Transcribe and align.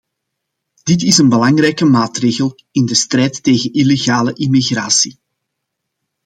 Dit 0.83 1.01
is 1.01 1.17
een 1.17 1.29
belangrijke 1.29 1.85
maatregel 1.85 2.55
in 2.71 2.85
de 2.85 2.95
strijd 2.95 3.43
tegen 3.43 3.73
illegale 3.73 4.33
immigratie. 4.33 5.19